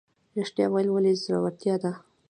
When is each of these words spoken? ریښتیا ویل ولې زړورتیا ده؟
ریښتیا 0.35 0.65
ویل 0.69 0.87
ولې 0.91 1.11
زړورتیا 1.23 1.75
ده؟ 1.83 1.91